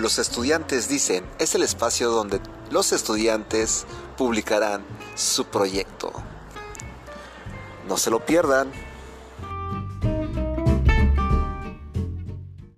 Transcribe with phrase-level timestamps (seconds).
[0.00, 3.84] Los estudiantes dicen es el espacio donde los estudiantes
[4.16, 4.82] publicarán
[5.14, 6.10] su proyecto.
[7.86, 8.72] No se lo pierdan.